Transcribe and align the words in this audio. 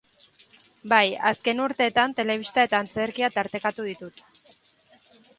Bai, 0.93 1.09
azken 1.31 1.59
urteetan 1.65 2.15
telebista 2.19 2.65
eta 2.69 2.79
antzerkia 2.85 3.29
tartekatu 3.35 3.85
ditut. 3.89 4.23